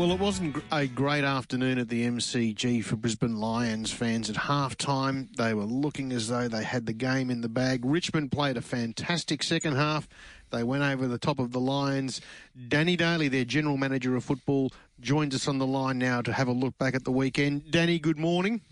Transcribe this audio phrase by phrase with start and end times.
[0.00, 4.30] Well, it wasn't a great afternoon at the MCG for Brisbane Lions fans.
[4.30, 7.84] At half time, they were looking as though they had the game in the bag.
[7.84, 10.08] Richmond played a fantastic second half.
[10.52, 12.22] They went over the top of the Lions.
[12.68, 16.48] Danny Daly, their general manager of football, joins us on the line now to have
[16.48, 17.70] a look back at the weekend.
[17.70, 18.62] Danny, good morning.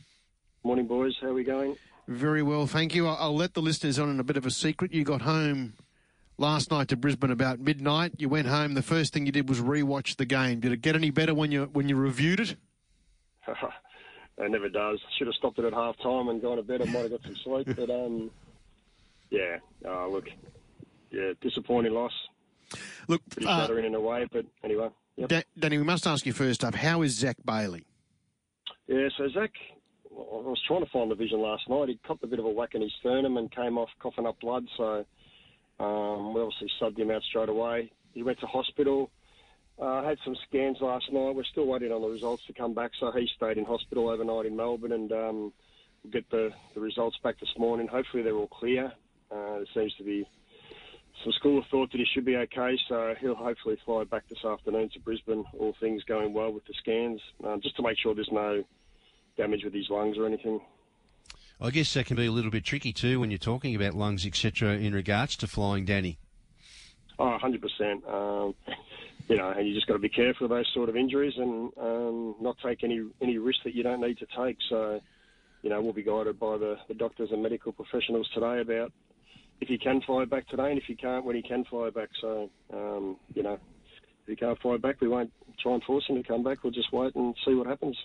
[0.65, 1.13] Morning, boys.
[1.21, 1.77] How are we going?
[2.07, 3.07] Very well, thank you.
[3.07, 4.95] I'll let the listeners on in a bit of a secret.
[4.95, 5.75] You got home
[6.39, 8.13] last night to Brisbane about midnight.
[8.19, 8.75] You went home.
[8.75, 10.61] The first thing you did was rewatch the game.
[10.61, 12.57] Did it get any better when you when you reviewed it?
[13.47, 15.01] it never does.
[15.19, 16.81] Should have stopped it at half time and gone to bed.
[16.81, 17.69] I might have got some sleep.
[17.77, 18.31] But um,
[19.31, 20.25] yeah, uh, look,
[21.11, 22.13] yeah, disappointing loss.
[23.09, 24.27] Look, pretty uh, shattering in a way.
[24.31, 25.29] But anyway, yep.
[25.29, 26.75] Da- Danny, we must ask you first up.
[26.75, 27.85] How is Zac Bailey?
[28.87, 29.51] Yeah, so Zac,
[30.11, 31.89] I was trying to find the vision last night.
[31.89, 34.41] He copped a bit of a whack in his sternum and came off coughing up
[34.41, 34.67] blood.
[34.77, 35.05] So
[35.81, 37.91] um, we obviously subbed him out straight away.
[38.15, 39.11] He went to hospital.
[39.81, 41.37] Uh, had some scans last night.
[41.37, 42.91] We're still waiting on the results to come back.
[42.99, 45.53] So he stayed in hospital overnight in Melbourne, and um,
[46.03, 47.87] we'll get the, the results back this morning.
[47.87, 48.93] Hopefully they're all clear.
[49.31, 50.27] Uh, there seems to be
[51.23, 52.77] some school of thought that he should be okay.
[52.89, 55.45] So he'll hopefully fly back this afternoon to Brisbane.
[55.59, 58.65] All things going well with the scans, uh, just to make sure there's no
[59.37, 60.61] damage with his lungs or anything.
[61.61, 64.25] I guess that can be a little bit tricky too when you're talking about lungs,
[64.25, 66.19] etc., in regards to flying, Danny.
[67.19, 68.09] Oh, 100%.
[68.09, 68.55] Um,
[69.29, 71.73] you know, and you just got to be careful of those sort of injuries and
[71.81, 74.57] um, not take any any risk that you don't need to take.
[74.71, 75.01] So,
[75.63, 78.93] you know, we'll be guided by the, the doctors and medical professionals today about
[79.61, 82.09] if he can fly back today and if he can't, when he can fly back.
[82.21, 86.17] So, um, you know, if he can't fly back, we won't try and force him
[86.17, 86.63] to come back.
[86.63, 87.97] We'll just wait and see what happens.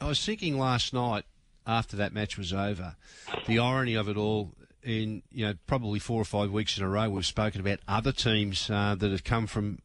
[0.00, 1.24] I was thinking last night
[1.66, 2.96] after that match was over.
[3.46, 6.88] The irony of it all, in you know probably four or five weeks in a
[6.88, 9.80] row, we've spoken about other teams uh, that have come from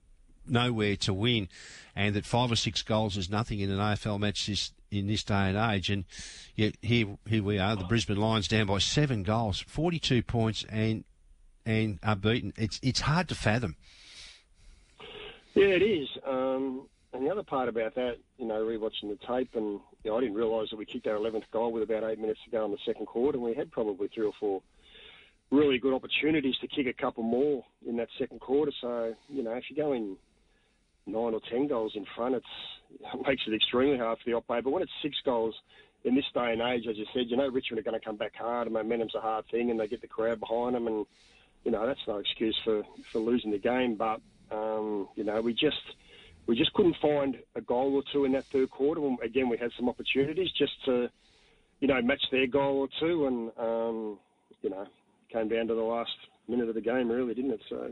[0.48, 1.50] nowhere to win,
[1.96, 5.24] and that five or six goals is nothing in an AFL match this, in this
[5.24, 5.90] day and age.
[5.90, 6.06] And
[6.56, 10.64] yet here here we are, the Brisbane Lions down by seven goals, forty two points,
[10.70, 11.04] and
[11.66, 12.54] and are beaten.
[12.58, 13.76] It's it's hard to fathom.
[15.54, 16.08] Yeah, it is.
[16.26, 20.18] Um, and the other part about that, you know, rewatching the tape, and you know,
[20.18, 22.66] I didn't realise that we kicked our 11th goal with about eight minutes to go
[22.66, 24.62] in the second quarter, and we had probably three or four
[25.52, 28.72] really good opportunities to kick a couple more in that second quarter.
[28.80, 30.16] So, you know, if you're going
[31.06, 32.44] nine or ten goals in front, it
[33.28, 35.56] makes it extremely hard for the op But when it's six goals
[36.04, 38.16] in this day and age, as you said, you know, Richmond are going to come
[38.16, 41.06] back hard, and momentum's a hard thing, and they get the crowd behind them, and
[41.66, 43.96] you know, that's no excuse for for losing the game.
[43.96, 45.82] But um, you know, we just
[46.48, 49.06] we just couldn't find a goal or two in that third quarter.
[49.06, 51.10] And again, we had some opportunities just to,
[51.80, 54.20] you know, match their goal or two, and um,
[54.62, 54.86] you know,
[55.32, 56.12] came down to the last
[56.48, 57.62] minute of the game, really, didn't it?
[57.70, 57.92] So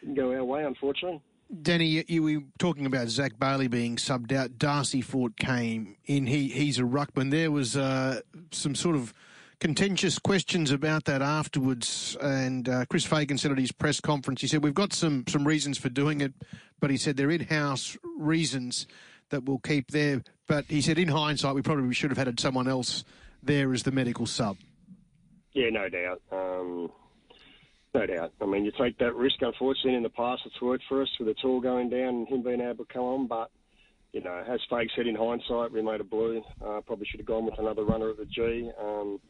[0.00, 1.20] didn't go our way, unfortunately.
[1.60, 4.58] Danny, you, you were talking about Zac Bailey being subbed out.
[4.58, 6.26] Darcy Fort came in.
[6.26, 7.30] He he's a ruckman.
[7.30, 9.12] There was uh, some sort of
[9.62, 12.16] contentious questions about that afterwards.
[12.20, 15.46] And uh, Chris Fagan said at his press conference, he said, We've got some, some
[15.46, 16.32] reasons for doing it,
[16.80, 18.88] but he said they're in house reasons
[19.30, 20.24] that we'll keep there.
[20.48, 23.04] But he said, in hindsight, we probably should have had someone else
[23.40, 24.56] there as the medical sub.
[25.52, 26.20] Yeah, no doubt.
[26.32, 26.90] Um,
[27.94, 28.32] no doubt.
[28.40, 29.36] I mean, you take that risk.
[29.42, 32.42] Unfortunately, in the past, it's worked for us with the tour going down and him
[32.42, 33.26] being able to come on.
[33.28, 33.48] But,
[34.12, 36.42] you know, as Fages said, in hindsight, we made a blue.
[36.60, 38.68] Uh, probably should have gone with another runner at the G.
[38.80, 39.20] Um,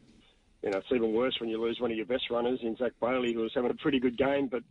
[0.63, 2.93] you know, it's even worse when you lose one of your best runners in Zac
[3.01, 4.63] Bailey, who was having a pretty good game, but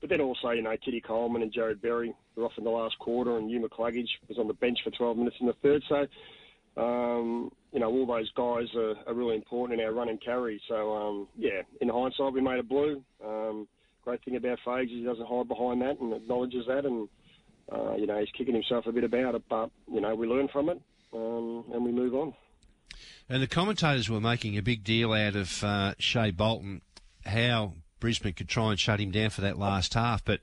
[0.00, 2.98] but then also, you know, Keidan Coleman and Jarrod Berry were off in the last
[2.98, 5.82] quarter, and Hugh McCluggage was on the bench for 12 minutes in the third.
[5.88, 6.06] So,
[6.80, 10.60] um, you know, all those guys are, are, really important in our run and carry.
[10.68, 13.02] So, um, yeah, in hindsight, we made a blue.
[13.24, 13.66] Um,
[14.04, 17.08] great thing about Fages is he doesn't hide behind that and acknowledges that, and
[17.72, 19.42] uh, you know, he's kicking himself a bit about it.
[19.48, 20.80] But you know, we learn from it
[21.14, 22.34] um, and we move on.
[23.28, 26.82] And the commentators were making a big deal out of uh, Shai Bolton,
[27.24, 30.40] how Brisbane could try and shut him down for that last half, but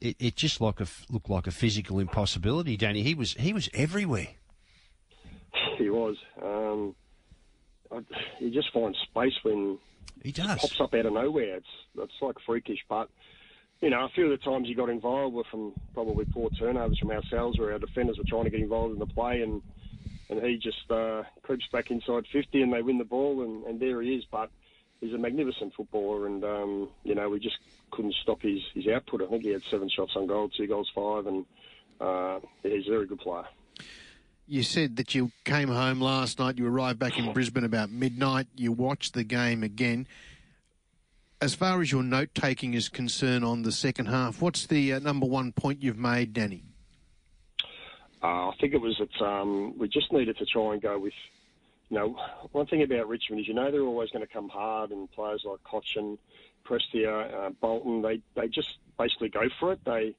[0.00, 2.76] it, it just like a, looked like a physical impossibility.
[2.76, 4.28] Danny, he was he was everywhere.
[5.78, 6.16] He was.
[6.42, 6.94] Um,
[8.38, 9.78] he just finds space when
[10.22, 11.56] he does pops up out of nowhere.
[11.56, 11.66] It's
[11.96, 13.08] it's like freakish, but
[13.80, 16.98] you know, a few of the times he got involved were from probably poor turnovers
[16.98, 19.62] from ourselves, where our defenders were trying to get involved in the play and
[20.32, 23.78] and he just uh, creeps back inside 50 and they win the ball, and, and
[23.78, 24.24] there he is.
[24.30, 24.50] But
[25.00, 27.58] he's a magnificent footballer, and um, you know we just
[27.90, 29.22] couldn't stop his, his output.
[29.22, 31.44] I think he had seven shots on goal, two goals, five, and
[32.00, 33.44] uh, he's a very good player.
[34.46, 36.58] You said that you came home last night.
[36.58, 38.48] You arrived back in Brisbane about midnight.
[38.56, 40.06] You watched the game again.
[41.40, 44.98] As far as your note taking is concerned on the second half, what's the uh,
[44.98, 46.64] number one point you've made, Danny?
[48.22, 51.14] Uh, I think it was that um, we just needed to try and go with,
[51.88, 52.16] you know,
[52.52, 55.42] one thing about Richmond is you know they're always going to come hard, and players
[55.44, 56.18] like Cotchin,
[56.64, 59.80] Prestia, uh, Bolton, they they just basically go for it.
[59.84, 60.14] They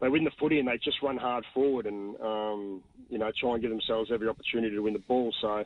[0.00, 3.52] they win the footy and they just run hard forward and um, you know try
[3.52, 5.32] and give themselves every opportunity to win the ball.
[5.40, 5.64] So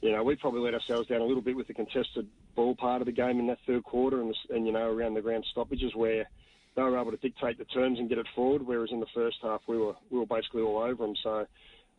[0.00, 3.00] you know we probably let ourselves down a little bit with the contested ball part
[3.00, 5.94] of the game in that third quarter and, and you know around the ground stoppages
[5.94, 6.28] where
[6.74, 9.36] they were able to dictate the terms and get it forward, whereas in the first
[9.42, 11.14] half we were we were basically all over them.
[11.22, 11.46] So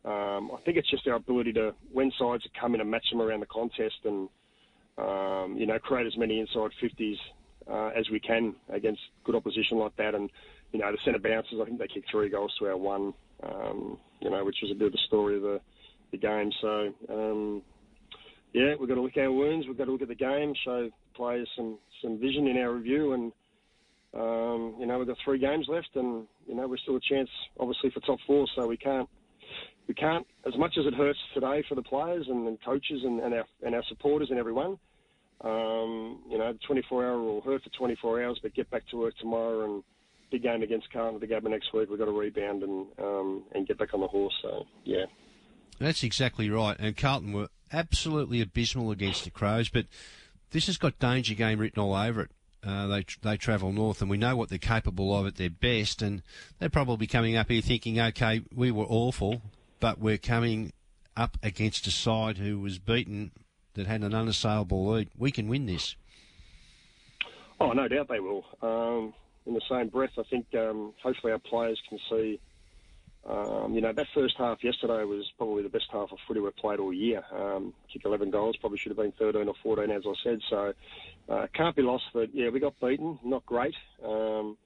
[0.04, 3.22] um, I think it's just our ability to when sides come in and match them
[3.22, 4.28] around the contest and
[4.98, 7.18] um, you know create as many inside fifties
[7.70, 10.14] uh, as we can against good opposition like that.
[10.14, 10.30] And
[10.72, 13.14] you know the centre bouncers, I think they kicked three goals to our one.
[13.42, 15.60] Um, you know, which was a bit of the story of the
[16.10, 16.50] the game.
[16.60, 17.62] So um,
[18.52, 19.66] yeah, we've got to look at our wounds.
[19.66, 23.12] We've got to look at the game, show players some some vision in our review
[23.12, 23.32] and
[24.14, 27.28] um, you know, we've got three games left, and you know we're still a chance,
[27.58, 28.46] obviously, for top four.
[28.54, 29.08] So we can't,
[29.88, 30.26] we can't.
[30.46, 33.44] As much as it hurts today for the players and, and coaches and, and, our
[33.64, 34.78] and our supporters and everyone,
[35.40, 39.14] um, you know, 24 hour will hurt for 24 hours, but get back to work
[39.18, 39.82] tomorrow and
[40.30, 41.90] big game against Carlton the Gabba next week.
[41.90, 44.34] We've got to rebound and um, and get back on the horse.
[44.42, 45.06] So yeah,
[45.80, 46.76] that's exactly right.
[46.78, 49.86] And Carlton were absolutely abysmal against the Crows, but
[50.50, 52.30] this has got danger game written all over it.
[52.66, 56.00] Uh, they they travel north, and we know what they're capable of at their best.
[56.02, 56.22] And
[56.58, 59.42] they're probably coming up here thinking, okay, we were awful,
[59.80, 60.72] but we're coming
[61.16, 63.30] up against a side who was beaten
[63.74, 65.10] that had an unassailable lead.
[65.16, 65.96] We can win this.
[67.60, 68.44] Oh, no doubt they will.
[68.62, 69.14] Um,
[69.46, 72.40] in the same breath, I think um, hopefully our players can see
[73.26, 76.54] um, you know, that first half yesterday was probably the best half of footy we've
[76.56, 77.22] played all year.
[77.32, 80.40] Um, kicked 11 goals, probably should have been 13 or 14, as I said.
[80.50, 80.74] So
[81.30, 83.74] uh, can't be lost that, yeah, we got beaten, not great.
[84.04, 84.58] Um,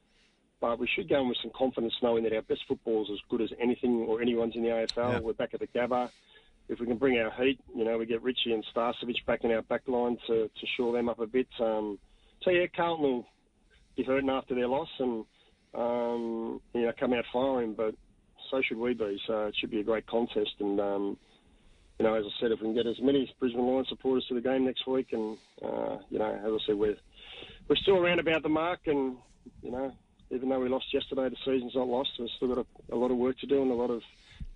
[0.61, 3.19] but we should go in with some confidence knowing that our best football is as
[3.29, 5.13] good as anything or anyone's in the AFL.
[5.13, 5.21] Yeah.
[5.21, 6.11] We're back at the Gabba.
[6.69, 9.53] If we can bring our heat, you know, we get Richie and Starcevich back in
[9.53, 11.47] our back line to, to shore them up a bit.
[11.61, 11.99] Um,
[12.43, 13.27] so, yeah, Carlton will
[13.97, 15.25] be hurting after their loss and,
[15.75, 17.75] um, you know, come out firing.
[17.75, 17.95] But
[18.51, 19.21] so should we be.
[19.27, 20.55] So it should be a great contest.
[20.61, 21.17] And um,
[21.99, 24.35] you know, as I said, if we can get as many Brisbane Lions supporters to
[24.35, 26.97] the game next week, and uh, you know, as I said, we're
[27.69, 29.17] we're still around about the mark, and
[29.63, 29.93] you know,
[30.31, 32.11] even though we lost yesterday, the season's not lost.
[32.19, 34.03] We've still got a, a lot of work to do and a lot of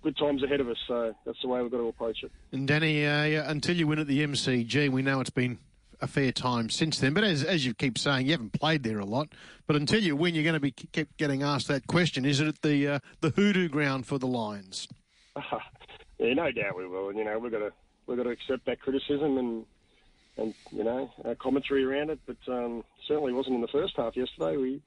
[0.03, 0.77] good times ahead of us.
[0.87, 2.31] So that's the way we've got to approach it.
[2.51, 5.57] And Danny, uh, until you win at the MCG, we know it's been
[6.03, 7.13] a fair time since then.
[7.13, 9.29] But as, as you keep saying, you haven't played there a lot.
[9.65, 12.25] But until you win, you're going to be kept getting asked that question.
[12.25, 14.87] Is it the uh, the hoodoo ground for the Lions?
[15.35, 15.41] Uh,
[16.19, 17.09] yeah, no doubt we will.
[17.09, 17.71] And, you know, we've got to
[18.05, 19.65] we've got to accept that criticism and
[20.35, 21.09] and you know
[21.39, 22.19] commentary around it.
[22.27, 24.57] But um, certainly wasn't in the first half yesterday.
[24.57, 24.81] We,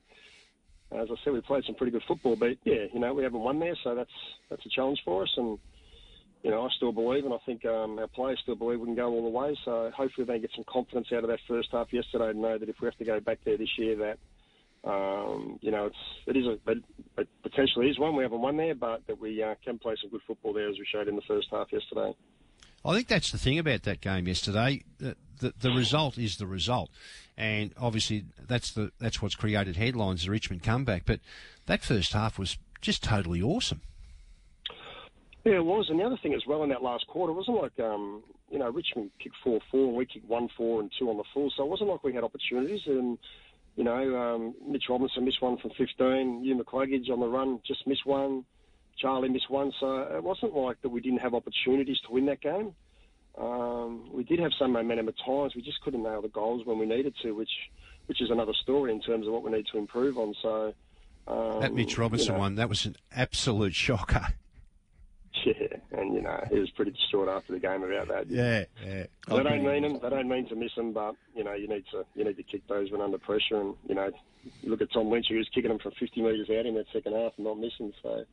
[0.92, 2.36] as I said, we played some pretty good football.
[2.36, 4.10] But yeah, you know, we haven't won there, so that's
[4.50, 5.32] that's a challenge for us.
[5.38, 5.58] And
[6.46, 8.94] you know, I still believe, and I think um, our players still believe we can
[8.94, 9.58] go all the way.
[9.64, 12.68] So hopefully they get some confidence out of that first half yesterday to know that
[12.68, 14.18] if we have to go back there this year, that
[14.88, 15.96] um, you know, it's
[16.28, 19.56] it is a it potentially is one we haven't won there, but that we uh,
[19.64, 22.14] can play some good football there as we showed in the first half yesterday.
[22.84, 24.84] I think that's the thing about that game yesterday.
[24.98, 26.90] The, the, the result is the result,
[27.36, 30.26] and obviously that's the that's what's created headlines.
[30.26, 31.18] The Richmond comeback, but
[31.66, 33.80] that first half was just totally awesome.
[35.46, 35.86] Yeah, it was.
[35.88, 38.58] And the other thing as well in that last quarter, it wasn't like, um, you
[38.58, 41.52] know, Richmond kicked 4 4 and we kicked 1 4 and 2 on the full.
[41.56, 42.80] So it wasn't like we had opportunities.
[42.86, 43.16] And,
[43.76, 46.42] you know, um, Mitch Robinson missed one from 15.
[46.42, 48.44] Hugh McCluggage on the run just missed one.
[48.98, 49.72] Charlie missed one.
[49.78, 52.74] So it wasn't like that we didn't have opportunities to win that game.
[53.38, 55.54] Um, we did have some momentum at times.
[55.54, 57.50] We just couldn't nail the goals when we needed to, which
[58.06, 60.34] which is another story in terms of what we need to improve on.
[60.42, 60.74] So
[61.28, 64.26] um, that Mitch Robinson you know, one, that was an absolute shocker.
[65.44, 68.30] Yeah, and you know he was pretty distraught after the game about that.
[68.30, 69.06] Yeah, yeah.
[69.28, 70.00] They don't mean them.
[70.02, 72.42] They don't mean to miss them, but you know you need to you need to
[72.42, 73.60] kick those when under pressure.
[73.60, 74.10] And you know,
[74.62, 76.86] you look at Tom Lynch, who was kicking them from 50 metres out in that
[76.92, 77.92] second half and not missing.
[78.02, 78.24] So,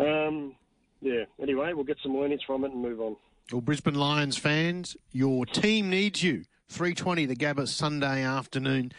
[0.00, 0.54] um,
[1.00, 1.24] yeah.
[1.40, 3.16] Anyway, we'll get some learnings from it and move on.
[3.52, 6.44] Well, Brisbane Lions fans, your team needs you.
[6.70, 8.92] 3:20 the Gabba Sunday afternoon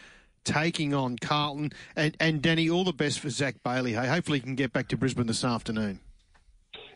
[0.44, 1.72] taking on Carlton.
[1.94, 3.92] And, and Danny, all the best for Zac Bailey.
[3.92, 6.00] Hey, hopefully he can get back to Brisbane this afternoon.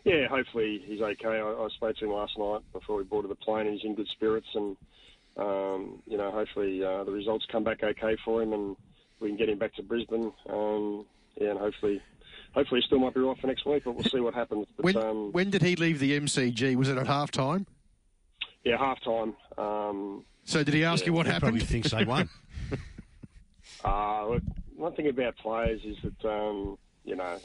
[0.05, 1.41] Yeah, hopefully he's okay.
[1.41, 3.95] I, I spoke to him last night before we boarded the plane, and he's in
[3.95, 4.47] good spirits.
[4.53, 4.77] And
[5.35, 8.75] um, you know, hopefully uh, the results come back okay for him, and
[9.19, 10.31] we can get him back to Brisbane.
[10.47, 11.05] Um,
[11.41, 12.01] yeah, and hopefully,
[12.53, 14.67] hopefully he still might be right for next week, but we'll see what happens.
[14.75, 16.75] But, when, um, when did he leave the MCG?
[16.75, 17.65] Was it at half time?
[18.63, 19.35] Yeah, half time.
[19.57, 21.41] Um, so did he ask yeah, you what happened?
[21.41, 22.29] Probably thinks they won.
[23.83, 24.43] uh, look,
[24.75, 27.39] one thing about players is that um, you know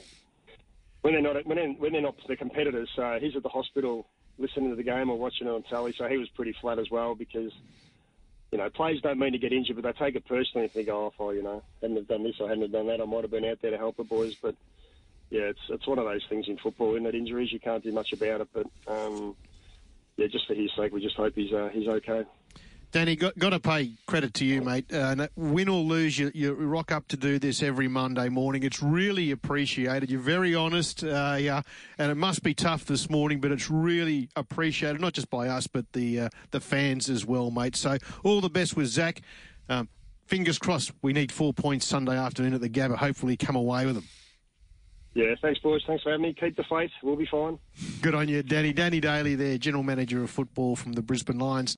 [1.02, 2.88] when they're not when they're, when they're not the competitors.
[2.94, 4.06] So he's at the hospital
[4.38, 5.94] listening to the game or watching it on telly.
[5.96, 7.52] So he was pretty flat as well because
[8.52, 10.88] you know players don't mean to get injured, but they take it personally and think,
[10.88, 13.04] oh, if I you know hadn't have done this, I hadn't have done that, I
[13.04, 14.34] might have been out there to help the boys.
[14.40, 14.54] But
[15.30, 16.96] yeah, it's it's one of those things in football.
[16.96, 18.48] In that injuries, you can't do much about it.
[18.52, 19.36] But um,
[20.16, 22.24] yeah, just for his sake, we just hope he's uh, he's okay.
[22.92, 24.92] Danny, got, got to pay credit to you, mate.
[24.92, 28.64] Uh, win or lose, you, you rock up to do this every Monday morning.
[28.64, 30.10] It's really appreciated.
[30.10, 31.62] You're very honest, uh, yeah,
[31.98, 35.68] and it must be tough this morning, but it's really appreciated, not just by us,
[35.68, 37.76] but the uh, the fans as well, mate.
[37.76, 39.22] So all the best with Zac.
[39.68, 39.88] Um,
[40.26, 40.90] fingers crossed.
[41.00, 42.96] We need four points Sunday afternoon at the Gabba.
[42.96, 44.04] Hopefully, come away with them.
[45.12, 45.82] Yeah, thanks, boys.
[45.88, 46.34] Thanks for having me.
[46.38, 46.90] Keep the faith.
[47.02, 47.58] We'll be fine.
[48.00, 48.72] Good on you, Danny.
[48.72, 51.68] Danny Daly, there, General Manager of Football from the Brisbane Lions.